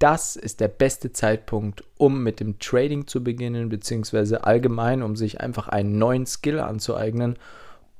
[0.00, 5.40] das ist der beste Zeitpunkt, um mit dem Trading zu beginnen, beziehungsweise allgemein, um sich
[5.40, 7.38] einfach einen neuen Skill anzueignen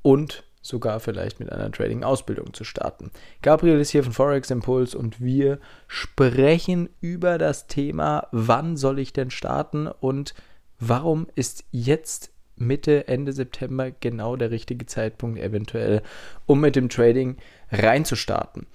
[0.02, 3.10] und sogar vielleicht mit einer Trading-Ausbildung zu starten.
[3.42, 5.58] Gabriel ist hier von Forex Impulse und wir
[5.88, 10.34] sprechen über das Thema, wann soll ich denn starten und
[10.78, 16.02] warum ist jetzt Mitte, Ende September genau der richtige Zeitpunkt eventuell,
[16.46, 17.36] um mit dem Trading
[17.70, 18.66] reinzustarten.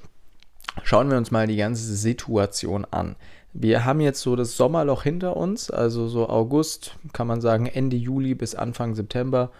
[0.84, 3.16] Schauen wir uns mal die ganze Situation an.
[3.54, 7.95] Wir haben jetzt so das Sommerloch hinter uns, also so August, kann man sagen Ende
[7.95, 9.52] Juli bis Anfang September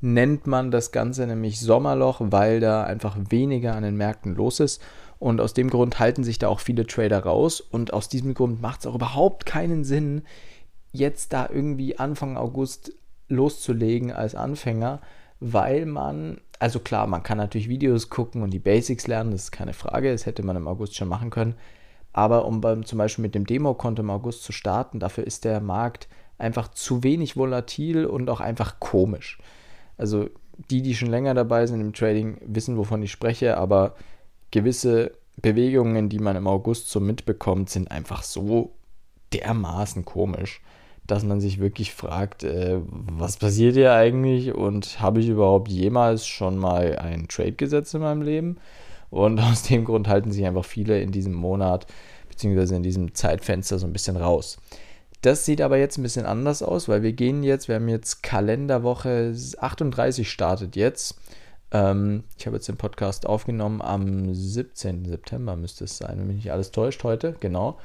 [0.00, 4.82] nennt man das Ganze nämlich Sommerloch, weil da einfach weniger an den Märkten los ist.
[5.18, 7.60] Und aus dem Grund halten sich da auch viele Trader raus.
[7.60, 10.22] Und aus diesem Grund macht es auch überhaupt keinen Sinn,
[10.92, 12.92] jetzt da irgendwie Anfang August
[13.28, 15.00] loszulegen als Anfänger,
[15.40, 19.52] weil man, also klar, man kann natürlich Videos gucken und die Basics lernen, das ist
[19.52, 21.54] keine Frage, das hätte man im August schon machen können.
[22.12, 25.60] Aber um beim, zum Beispiel mit dem Demokonto im August zu starten, dafür ist der
[25.60, 29.38] Markt einfach zu wenig volatil und auch einfach komisch.
[29.96, 30.28] Also
[30.70, 33.94] die, die schon länger dabei sind im Trading, wissen, wovon ich spreche, aber
[34.50, 38.74] gewisse Bewegungen, die man im August so mitbekommt, sind einfach so
[39.32, 40.60] dermaßen komisch
[41.08, 46.26] dass man sich wirklich fragt, äh, was passiert hier eigentlich und habe ich überhaupt jemals
[46.26, 48.58] schon mal ein Trade gesetzt in meinem Leben?
[49.10, 51.86] Und aus dem Grund halten sich einfach viele in diesem Monat
[52.28, 52.76] bzw.
[52.76, 54.58] in diesem Zeitfenster so ein bisschen raus.
[55.22, 58.22] Das sieht aber jetzt ein bisschen anders aus, weil wir gehen jetzt, wir haben jetzt
[58.22, 61.18] Kalenderwoche 38 startet jetzt.
[61.72, 65.06] Ähm, ich habe jetzt den Podcast aufgenommen am 17.
[65.06, 67.78] September müsste es sein, wenn mich nicht alles täuscht heute, genau.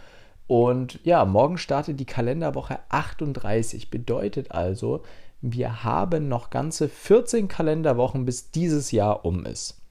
[0.48, 3.90] Und ja, morgen startet die Kalenderwoche 38.
[3.90, 5.04] Bedeutet also,
[5.42, 9.82] wir haben noch ganze 14 Kalenderwochen, bis dieses Jahr um ist.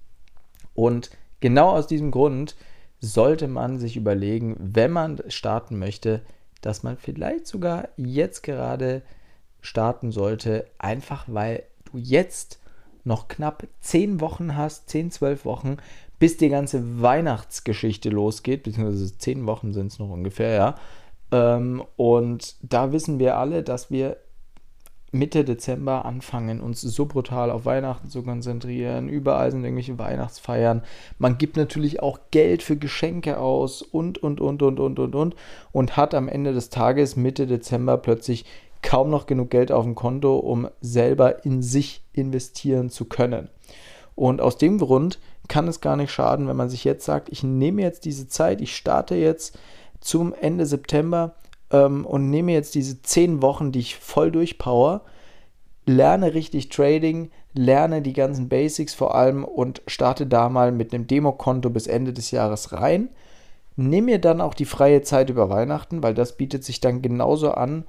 [0.75, 2.56] Und genau aus diesem Grund
[3.00, 6.22] sollte man sich überlegen, wenn man starten möchte,
[6.61, 9.03] dass man vielleicht sogar jetzt gerade
[9.61, 12.61] starten sollte, einfach weil du jetzt
[13.05, 15.77] noch knapp 10 Wochen hast, 10, 12 Wochen,
[16.22, 20.75] bis die ganze Weihnachtsgeschichte losgeht, beziehungsweise zehn Wochen sind es noch ungefähr, ja.
[21.33, 24.19] Ähm, und da wissen wir alle, dass wir
[25.10, 29.09] Mitte Dezember anfangen, uns so brutal auf Weihnachten zu konzentrieren.
[29.09, 30.83] Überall sind irgendwelche Weihnachtsfeiern.
[31.19, 35.34] Man gibt natürlich auch Geld für Geschenke aus und, und, und, und, und, und, und.
[35.72, 38.44] Und hat am Ende des Tages, Mitte Dezember, plötzlich
[38.81, 43.49] kaum noch genug Geld auf dem Konto, um selber in sich investieren zu können.
[44.15, 45.19] Und aus dem Grund
[45.49, 48.61] kann es gar nicht schaden, wenn man sich jetzt sagt, ich nehme jetzt diese Zeit,
[48.61, 49.59] ich starte jetzt
[50.00, 51.34] zum Ende September
[51.71, 55.03] ähm, und nehme jetzt diese zehn Wochen, die ich voll durchpower,
[55.87, 61.06] lerne richtig Trading, lerne die ganzen Basics vor allem und starte da mal mit einem
[61.06, 63.09] Demokonto bis Ende des Jahres rein.
[63.77, 67.53] Nehme mir dann auch die freie Zeit über Weihnachten, weil das bietet sich dann genauso
[67.53, 67.84] an,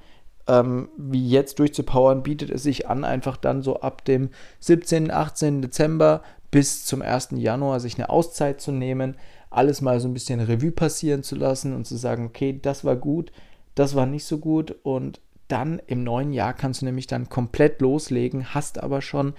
[0.46, 5.62] ähm, wie jetzt durchzupowern, bietet es sich an, einfach dann so ab dem 17., 18.
[5.62, 7.30] Dezember bis zum 1.
[7.32, 9.16] Januar sich eine Auszeit zu nehmen,
[9.50, 12.96] alles mal so ein bisschen Revue passieren zu lassen und zu sagen, okay, das war
[12.96, 13.32] gut,
[13.74, 17.80] das war nicht so gut und dann im neuen Jahr kannst du nämlich dann komplett
[17.80, 19.34] loslegen, hast aber schon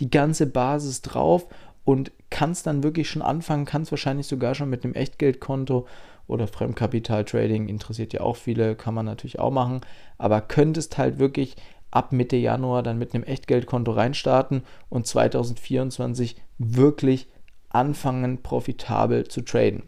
[0.00, 1.46] die ganze Basis drauf
[1.84, 5.86] und kannst dann wirklich schon anfangen, kannst wahrscheinlich sogar schon mit einem Echtgeldkonto
[6.26, 9.80] oder Fremdkapitaltrading interessiert ja auch viele, kann man natürlich auch machen,
[10.16, 11.56] aber könntest halt wirklich
[11.90, 17.26] ab Mitte Januar dann mit einem Echtgeldkonto reinstarten und 2024 wirklich
[17.68, 19.82] anfangen, profitabel zu traden.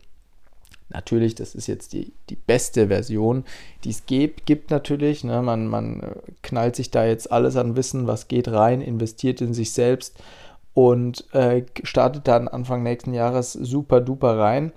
[0.89, 3.45] Natürlich, das ist jetzt die, die beste Version,
[3.85, 5.25] die es gibt, gibt natürlich.
[5.25, 5.41] Ne?
[5.41, 9.55] Man, man äh, knallt sich da jetzt alles an Wissen, was geht rein, investiert in
[9.55, 10.19] sich selbst
[10.75, 14.73] und äh, startet dann Anfang nächsten Jahres super duper rein.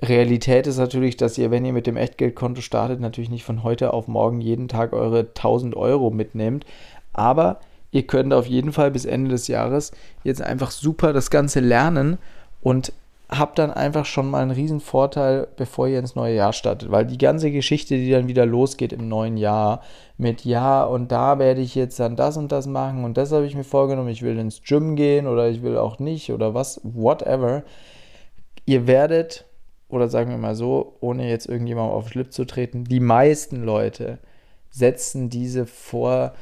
[0.00, 3.92] Realität ist natürlich, dass ihr, wenn ihr mit dem Echtgeldkonto startet, natürlich nicht von heute
[3.92, 6.66] auf morgen jeden Tag eure 1000 Euro mitnehmt.
[7.12, 7.60] Aber
[7.92, 9.92] ihr könnt auf jeden Fall bis Ende des Jahres
[10.24, 12.18] jetzt einfach super das Ganze lernen
[12.62, 12.92] und
[13.32, 16.90] habt dann einfach schon mal einen riesen Vorteil, bevor ihr ins neue Jahr startet.
[16.90, 19.82] Weil die ganze Geschichte, die dann wieder losgeht im neuen Jahr,
[20.18, 23.46] mit ja und da werde ich jetzt dann das und das machen und das habe
[23.46, 26.80] ich mir vorgenommen, ich will ins Gym gehen oder ich will auch nicht oder was,
[26.84, 27.64] whatever.
[28.66, 29.46] Ihr werdet
[29.88, 33.62] oder sagen wir mal so, ohne jetzt irgendjemandem auf den Schlip zu treten, die meisten
[33.62, 34.18] Leute
[34.70, 36.32] setzen diese vor,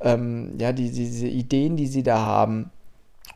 [0.00, 2.70] ähm, ja, die, diese Ideen, die sie da haben,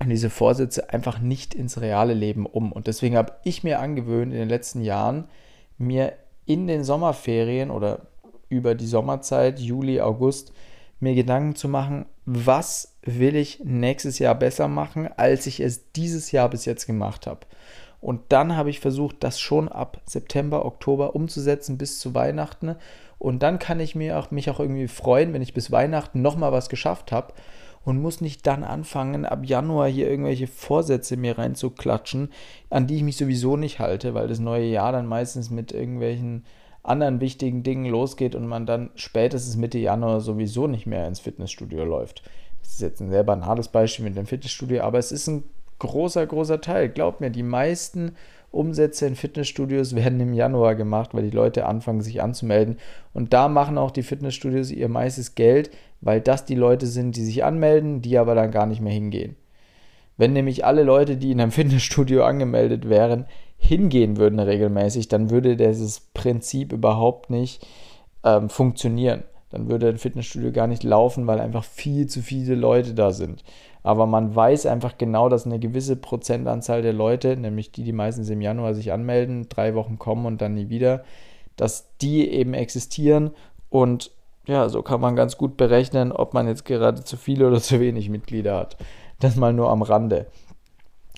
[0.05, 2.73] und diese Vorsätze einfach nicht ins reale Leben um.
[2.73, 5.25] Und deswegen habe ich mir angewöhnt, in den letzten Jahren,
[5.79, 6.15] mir
[6.47, 8.07] in den Sommerferien oder
[8.49, 10.53] über die Sommerzeit, Juli, August,
[11.01, 16.31] mir Gedanken zu machen, was will ich nächstes Jahr besser machen, als ich es dieses
[16.33, 17.41] Jahr bis jetzt gemacht habe.
[18.01, 22.77] Und dann habe ich versucht, das schon ab September, Oktober umzusetzen bis zu Weihnachten.
[23.19, 27.13] Und dann kann ich mich auch irgendwie freuen, wenn ich bis Weihnachten nochmal was geschafft
[27.13, 27.33] habe
[27.85, 32.31] und muss nicht dann anfangen, ab Januar hier irgendwelche Vorsätze mir reinzuklatschen,
[32.71, 36.45] an die ich mich sowieso nicht halte, weil das neue Jahr dann meistens mit irgendwelchen
[36.83, 41.85] anderen wichtigen Dingen losgeht und man dann spätestens Mitte Januar sowieso nicht mehr ins Fitnessstudio
[41.85, 42.23] läuft.
[42.61, 45.45] Das ist jetzt ein sehr banales Beispiel mit dem Fitnessstudio, aber es ist ein
[45.79, 46.89] großer, großer Teil.
[46.89, 48.17] Glaubt mir, die meisten
[48.53, 52.77] Umsätze in Fitnessstudios werden im Januar gemacht, weil die Leute anfangen, sich anzumelden.
[53.13, 55.71] Und da machen auch die Fitnessstudios ihr meistes Geld,
[56.01, 59.37] weil das die Leute sind, die sich anmelden, die aber dann gar nicht mehr hingehen.
[60.17, 63.27] Wenn nämlich alle Leute, die in einem Fitnessstudio angemeldet wären,
[63.57, 67.67] hingehen würden regelmäßig, dann würde dieses Prinzip überhaupt nicht
[68.25, 69.25] ähm, funktionieren.
[69.53, 73.45] Dann würde ein Fitnessstudio gar nicht laufen, weil einfach viel zu viele Leute da sind.
[73.83, 78.31] Aber man weiß einfach genau, dass eine gewisse Prozentanzahl der Leute, nämlich die, die meistens
[78.31, 81.05] im Januar sich anmelden, drei Wochen kommen und dann nie wieder,
[81.57, 83.33] dass die eben existieren
[83.69, 84.11] und
[84.47, 87.79] ja, so kann man ganz gut berechnen, ob man jetzt gerade zu viele oder zu
[87.79, 88.77] wenig Mitglieder hat.
[89.21, 90.27] Das mal nur am Rande.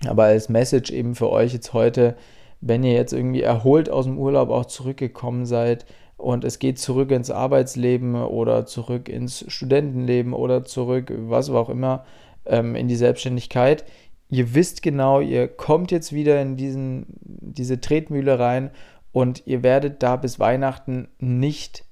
[0.07, 2.17] Aber als Message eben für euch jetzt heute,
[2.61, 7.11] wenn ihr jetzt irgendwie erholt aus dem Urlaub auch zurückgekommen seid und es geht zurück
[7.11, 12.05] ins Arbeitsleben oder zurück ins Studentenleben oder zurück, was auch immer,
[12.47, 13.85] ähm, in die Selbstständigkeit.
[14.29, 18.71] Ihr wisst genau, ihr kommt jetzt wieder in diesen, diese Tretmühle rein
[19.13, 21.85] und ihr werdet da bis Weihnachten nicht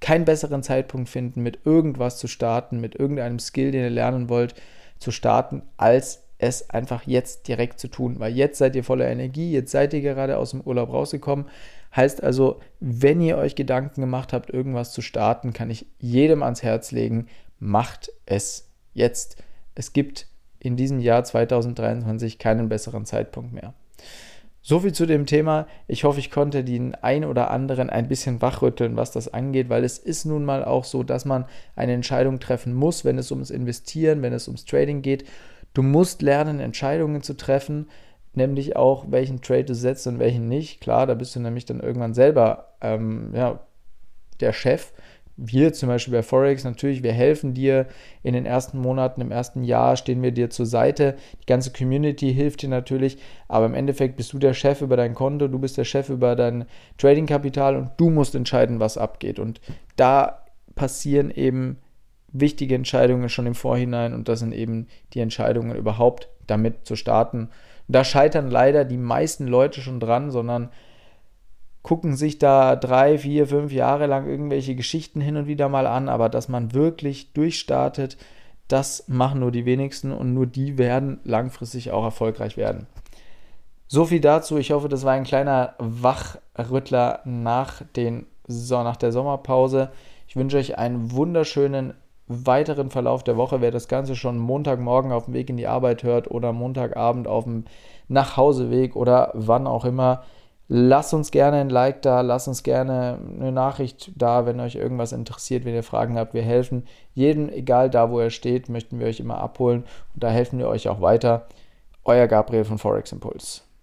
[0.00, 4.54] keinen besseren Zeitpunkt finden, mit irgendwas zu starten, mit irgendeinem Skill, den ihr lernen wollt,
[4.98, 8.20] zu starten, als es einfach jetzt direkt zu tun.
[8.20, 11.46] Weil jetzt seid ihr voller Energie, jetzt seid ihr gerade aus dem Urlaub rausgekommen.
[11.96, 16.62] Heißt also, wenn ihr euch Gedanken gemacht habt, irgendwas zu starten, kann ich jedem ans
[16.62, 17.26] Herz legen,
[17.58, 19.42] macht es jetzt.
[19.74, 20.26] Es gibt
[20.58, 23.72] in diesem Jahr 2023 keinen besseren Zeitpunkt mehr.
[24.60, 25.68] So viel zu dem Thema.
[25.86, 29.84] Ich hoffe, ich konnte den ein oder anderen ein bisschen wachrütteln, was das angeht, weil
[29.84, 31.44] es ist nun mal auch so, dass man
[31.76, 35.24] eine Entscheidung treffen muss, wenn es ums Investieren, wenn es ums Trading geht.
[35.72, 37.88] Du musst lernen, Entscheidungen zu treffen,
[38.36, 40.80] nämlich auch, welchen Trade du setzt und welchen nicht.
[40.80, 43.60] Klar, da bist du nämlich dann irgendwann selber ähm, ja,
[44.40, 44.92] der Chef
[45.36, 47.86] wir zum Beispiel bei Forex natürlich, wir helfen dir
[48.22, 51.16] in den ersten Monaten, im ersten Jahr stehen wir dir zur Seite.
[51.42, 55.14] Die ganze Community hilft dir natürlich, aber im Endeffekt bist du der Chef über dein
[55.14, 56.64] Konto, du bist der Chef über dein
[56.96, 59.38] Trading-Kapital und du musst entscheiden, was abgeht.
[59.38, 59.60] Und
[59.96, 61.78] da passieren eben
[62.32, 67.50] wichtige Entscheidungen schon im Vorhinein und das sind eben die Entscheidungen überhaupt damit zu starten.
[67.88, 70.70] Da scheitern leider die meisten Leute schon dran, sondern
[71.82, 76.08] gucken sich da drei, vier, fünf Jahre lang irgendwelche Geschichten hin und wieder mal an,
[76.08, 78.16] aber dass man wirklich durchstartet,
[78.66, 82.88] das machen nur die wenigsten und nur die werden langfristig auch erfolgreich werden.
[83.86, 84.58] So viel dazu.
[84.58, 89.90] Ich hoffe, das war ein kleiner Wachrüttler nach, den, nach der Sommerpause.
[90.26, 91.94] Ich wünsche euch einen wunderschönen
[92.28, 93.60] weiteren Verlauf der Woche.
[93.60, 97.44] Wer das Ganze schon Montagmorgen auf dem Weg in die Arbeit hört oder Montagabend auf
[97.44, 97.64] dem
[98.08, 100.22] Nachhauseweg oder wann auch immer,
[100.68, 105.12] Lasst uns gerne ein Like da, lasst uns gerne eine Nachricht da, wenn euch irgendwas
[105.12, 106.34] interessiert, wenn ihr Fragen habt.
[106.34, 109.84] Wir helfen jedem, egal da, wo er steht, möchten wir euch immer abholen
[110.14, 111.46] und da helfen wir euch auch weiter.
[112.04, 113.65] Euer Gabriel von Forex Impulse.